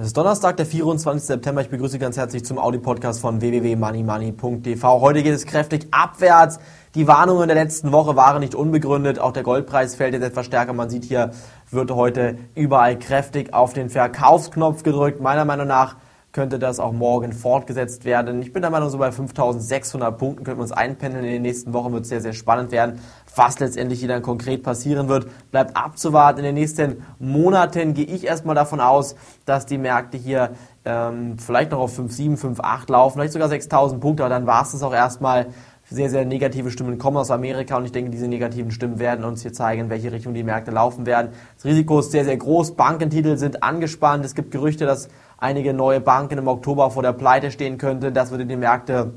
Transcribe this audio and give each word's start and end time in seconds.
Es 0.00 0.06
ist 0.06 0.16
Donnerstag, 0.16 0.56
der 0.56 0.64
24. 0.64 1.26
September. 1.26 1.60
Ich 1.60 1.70
begrüße 1.70 1.98
ganz 1.98 2.16
herzlich 2.16 2.44
zum 2.44 2.56
Audi-Podcast 2.56 3.20
von 3.20 3.40
www.moneymoney.tv. 3.40 5.00
Heute 5.00 5.24
geht 5.24 5.34
es 5.34 5.44
kräftig 5.44 5.88
abwärts. 5.90 6.60
Die 6.94 7.08
Warnungen 7.08 7.48
der 7.48 7.56
letzten 7.56 7.90
Woche 7.90 8.14
waren 8.14 8.38
nicht 8.38 8.54
unbegründet. 8.54 9.18
Auch 9.18 9.32
der 9.32 9.42
Goldpreis 9.42 9.96
fällt 9.96 10.14
jetzt 10.14 10.22
etwas 10.22 10.46
stärker. 10.46 10.72
Man 10.72 10.88
sieht 10.88 11.02
hier, 11.02 11.32
wird 11.72 11.90
heute 11.90 12.38
überall 12.54 12.96
kräftig 12.96 13.52
auf 13.52 13.72
den 13.72 13.90
Verkaufsknopf 13.90 14.84
gedrückt. 14.84 15.20
Meiner 15.20 15.44
Meinung 15.44 15.66
nach 15.66 15.96
könnte 16.32 16.58
das 16.58 16.78
auch 16.78 16.92
morgen 16.92 17.32
fortgesetzt 17.32 18.04
werden. 18.04 18.42
Ich 18.42 18.52
bin 18.52 18.60
der 18.62 18.70
Meinung, 18.70 18.90
so 18.90 18.98
bei 18.98 19.10
5600 19.10 20.18
Punkten 20.18 20.44
könnten 20.44 20.60
wir 20.60 20.62
uns 20.62 20.72
einpendeln. 20.72 21.24
In 21.24 21.32
den 21.32 21.42
nächsten 21.42 21.72
Wochen 21.72 21.92
wird 21.92 22.02
es 22.02 22.10
sehr, 22.10 22.20
sehr 22.20 22.34
spannend 22.34 22.70
werden. 22.70 23.00
Was 23.34 23.58
letztendlich 23.60 24.00
hier 24.00 24.08
dann 24.08 24.22
konkret 24.22 24.62
passieren 24.62 25.08
wird, 25.08 25.28
bleibt 25.50 25.76
abzuwarten. 25.76 26.40
In 26.40 26.44
den 26.44 26.54
nächsten 26.54 27.02
Monaten 27.18 27.94
gehe 27.94 28.04
ich 28.04 28.26
erstmal 28.26 28.54
davon 28.54 28.80
aus, 28.80 29.16
dass 29.46 29.64
die 29.64 29.78
Märkte 29.78 30.18
hier 30.18 30.50
ähm, 30.84 31.38
vielleicht 31.38 31.70
noch 31.70 31.80
auf 31.80 31.98
5,7, 31.98 32.38
5,8 32.38 32.92
laufen, 32.92 33.14
vielleicht 33.14 33.32
sogar 33.32 33.48
6000 33.48 34.00
Punkte, 34.00 34.24
aber 34.24 34.34
dann 34.34 34.46
war 34.46 34.62
es 34.62 34.72
das 34.72 34.82
auch 34.82 34.94
erstmal 34.94 35.46
sehr, 35.90 36.10
sehr 36.10 36.24
negative 36.24 36.70
Stimmen 36.70 36.98
kommen 36.98 37.16
aus 37.16 37.30
Amerika 37.30 37.76
und 37.76 37.84
ich 37.84 37.92
denke, 37.92 38.10
diese 38.10 38.28
negativen 38.28 38.70
Stimmen 38.70 38.98
werden 38.98 39.24
uns 39.24 39.42
hier 39.42 39.52
zeigen, 39.52 39.82
in 39.82 39.90
welche 39.90 40.12
Richtung 40.12 40.34
die 40.34 40.42
Märkte 40.42 40.70
laufen 40.70 41.06
werden. 41.06 41.30
Das 41.56 41.64
Risiko 41.64 42.00
ist 42.00 42.10
sehr, 42.10 42.24
sehr 42.24 42.36
groß. 42.36 42.72
Bankentitel 42.76 43.36
sind 43.36 43.62
angespannt. 43.62 44.24
Es 44.24 44.34
gibt 44.34 44.50
Gerüchte, 44.50 44.84
dass 44.84 45.08
einige 45.38 45.72
neue 45.72 46.00
Banken 46.00 46.38
im 46.38 46.48
Oktober 46.48 46.90
vor 46.90 47.02
der 47.02 47.12
Pleite 47.12 47.50
stehen 47.50 47.78
könnten. 47.78 48.12
Das 48.12 48.30
würde 48.30 48.44
die 48.44 48.56
Märkte 48.56 49.12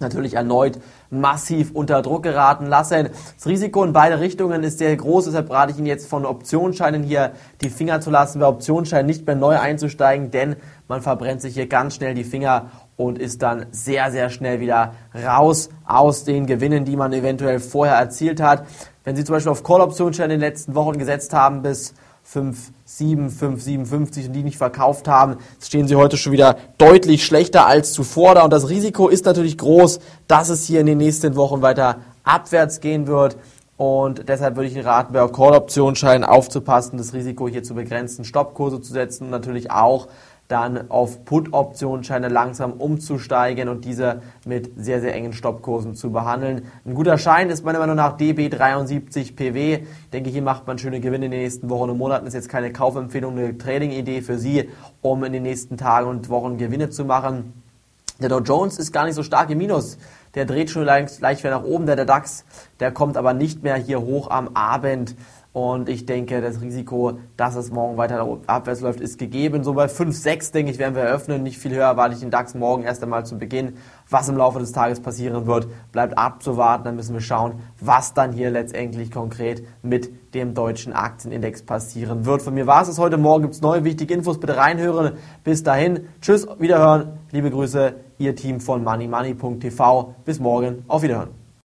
natürlich 0.00 0.34
erneut 0.34 0.78
massiv 1.10 1.70
unter 1.72 2.02
Druck 2.02 2.22
geraten 2.22 2.66
lassen. 2.66 3.08
Das 3.36 3.46
Risiko 3.46 3.84
in 3.84 3.92
beide 3.92 4.20
Richtungen 4.20 4.62
ist 4.62 4.78
sehr 4.78 4.96
groß, 4.96 5.26
deshalb 5.26 5.50
rate 5.50 5.72
ich 5.72 5.78
Ihnen 5.78 5.86
jetzt 5.86 6.08
von 6.08 6.26
Optionsscheinen 6.26 7.02
hier 7.02 7.32
die 7.60 7.70
Finger 7.70 8.00
zu 8.00 8.10
lassen, 8.10 8.40
bei 8.40 8.46
Optionsscheinen 8.46 9.06
nicht 9.06 9.26
mehr 9.26 9.36
neu 9.36 9.58
einzusteigen, 9.58 10.30
denn 10.30 10.56
man 10.86 11.02
verbrennt 11.02 11.40
sich 11.40 11.54
hier 11.54 11.66
ganz 11.66 11.94
schnell 11.94 12.14
die 12.14 12.24
Finger 12.24 12.70
und 12.96 13.18
ist 13.18 13.42
dann 13.42 13.66
sehr, 13.70 14.10
sehr 14.10 14.28
schnell 14.28 14.60
wieder 14.60 14.94
raus 15.14 15.70
aus 15.86 16.24
den 16.24 16.46
Gewinnen, 16.46 16.84
die 16.84 16.96
man 16.96 17.12
eventuell 17.12 17.60
vorher 17.60 17.96
erzielt 17.96 18.40
hat. 18.40 18.64
Wenn 19.04 19.16
Sie 19.16 19.24
zum 19.24 19.34
Beispiel 19.34 19.52
auf 19.52 19.62
Call-Optionsscheine 19.62 20.34
in 20.34 20.40
den 20.40 20.48
letzten 20.48 20.74
Wochen 20.74 20.98
gesetzt 20.98 21.32
haben 21.32 21.62
bis 21.62 21.94
5, 22.30 22.72
7, 22.84 23.30
5, 23.30 23.62
57 23.62 24.26
und 24.26 24.34
die 24.34 24.42
nicht 24.42 24.58
verkauft 24.58 25.08
haben, 25.08 25.38
stehen 25.62 25.88
sie 25.88 25.96
heute 25.96 26.18
schon 26.18 26.34
wieder 26.34 26.58
deutlich 26.76 27.24
schlechter 27.24 27.66
als 27.66 27.94
zuvor 27.94 28.34
da. 28.34 28.44
Und 28.44 28.52
das 28.52 28.68
Risiko 28.68 29.08
ist 29.08 29.24
natürlich 29.24 29.56
groß, 29.56 29.98
dass 30.26 30.50
es 30.50 30.66
hier 30.66 30.80
in 30.80 30.86
den 30.86 30.98
nächsten 30.98 31.36
Wochen 31.36 31.62
weiter 31.62 31.96
abwärts 32.24 32.80
gehen 32.80 33.06
wird. 33.06 33.38
Und 33.78 34.28
deshalb 34.28 34.56
würde 34.56 34.68
ich 34.68 34.74
Ihnen 34.74 34.84
raten, 34.84 35.14
bei 35.14 35.26
Call-Optionsscheinen 35.26 36.22
aufzupassen, 36.28 36.98
das 36.98 37.14
Risiko 37.14 37.48
hier 37.48 37.62
zu 37.62 37.74
begrenzen, 37.74 38.26
Stoppkurse 38.26 38.82
zu 38.82 38.92
setzen 38.92 39.24
und 39.24 39.30
natürlich 39.30 39.70
auch 39.70 40.08
dann 40.48 40.90
auf 40.90 41.26
Put-Optionsscheine 41.26 42.28
langsam 42.28 42.72
umzusteigen 42.72 43.68
und 43.68 43.84
diese 43.84 44.22
mit 44.46 44.72
sehr, 44.76 45.00
sehr 45.02 45.14
engen 45.14 45.34
Stoppkursen 45.34 45.94
zu 45.94 46.10
behandeln. 46.10 46.62
Ein 46.86 46.94
guter 46.94 47.18
Schein 47.18 47.50
ist 47.50 47.66
meiner 47.66 47.78
Meinung 47.78 47.96
nach 47.96 48.18
DB73PW. 48.18 49.80
Ich 49.80 50.10
denke, 50.10 50.30
hier 50.30 50.40
macht 50.40 50.66
man 50.66 50.78
schöne 50.78 51.00
Gewinne 51.00 51.26
in 51.26 51.32
den 51.32 51.42
nächsten 51.42 51.68
Wochen 51.68 51.90
und 51.90 51.98
Monaten. 51.98 52.26
Ist 52.26 52.32
jetzt 52.32 52.48
keine 52.48 52.72
Kaufempfehlung, 52.72 53.38
eine 53.38 53.58
Trading-Idee 53.58 54.22
für 54.22 54.38
Sie, 54.38 54.70
um 55.02 55.22
in 55.22 55.34
den 55.34 55.42
nächsten 55.42 55.76
Tagen 55.76 56.08
und 56.08 56.30
Wochen 56.30 56.56
Gewinne 56.56 56.88
zu 56.88 57.04
machen. 57.04 57.52
Der 58.20 58.30
Dow 58.30 58.40
Jones 58.40 58.78
ist 58.78 58.90
gar 58.90 59.04
nicht 59.04 59.14
so 59.14 59.22
stark 59.22 59.50
im 59.50 59.58
Minus. 59.58 59.98
Der 60.38 60.44
dreht 60.44 60.70
schon 60.70 60.84
leicht, 60.84 61.20
wieder 61.20 61.50
nach 61.50 61.64
oben. 61.64 61.86
Der, 61.86 61.96
der 61.96 62.04
DAX, 62.04 62.44
der 62.78 62.92
kommt 62.92 63.16
aber 63.16 63.34
nicht 63.34 63.64
mehr 63.64 63.74
hier 63.74 64.00
hoch 64.00 64.30
am 64.30 64.50
Abend. 64.54 65.16
Und 65.52 65.88
ich 65.88 66.06
denke, 66.06 66.40
das 66.40 66.60
Risiko, 66.60 67.18
dass 67.36 67.56
es 67.56 67.72
morgen 67.72 67.96
weiter 67.96 68.24
abwärts 68.46 68.80
läuft, 68.80 69.00
ist 69.00 69.18
gegeben. 69.18 69.64
So 69.64 69.72
bei 69.72 69.88
5, 69.88 70.16
6, 70.16 70.52
denke 70.52 70.70
ich, 70.70 70.78
werden 70.78 70.94
wir 70.94 71.02
eröffnen. 71.02 71.42
Nicht 71.42 71.58
viel 71.58 71.74
höher 71.74 71.86
erwarte 71.86 72.14
ich 72.14 72.20
den 72.20 72.30
DAX 72.30 72.54
morgen 72.54 72.84
erst 72.84 73.02
einmal 73.02 73.26
zu 73.26 73.36
Beginn. 73.36 73.78
Was 74.08 74.28
im 74.28 74.36
Laufe 74.36 74.60
des 74.60 74.70
Tages 74.70 75.00
passieren 75.00 75.48
wird, 75.48 75.66
bleibt 75.90 76.16
abzuwarten. 76.16 76.84
Dann 76.84 76.94
müssen 76.94 77.14
wir 77.14 77.20
schauen, 77.20 77.54
was 77.80 78.14
dann 78.14 78.30
hier 78.30 78.52
letztendlich 78.52 79.10
konkret 79.10 79.64
mit 79.82 80.34
dem 80.34 80.54
deutschen 80.54 80.92
Aktienindex 80.92 81.62
passieren 81.62 82.26
wird. 82.26 82.42
Von 82.42 82.54
mir 82.54 82.68
war 82.68 82.82
es 82.82 82.96
heute. 82.96 83.16
Morgen 83.16 83.42
gibt 83.42 83.54
es 83.54 83.60
neue 83.60 83.82
wichtige 83.82 84.14
Infos. 84.14 84.38
Bitte 84.38 84.56
reinhören. 84.56 85.14
Bis 85.42 85.64
dahin. 85.64 86.06
Tschüss, 86.20 86.46
wiederhören. 86.60 87.18
Liebe 87.32 87.50
Grüße, 87.50 87.94
Ihr 88.18 88.34
Team 88.34 88.60
von 88.60 88.82
moneymoney.tv. 88.84 90.14
Bis 90.24 90.40
morgen. 90.40 90.84
Auf 90.88 91.02
Wiederhören. 91.02 91.37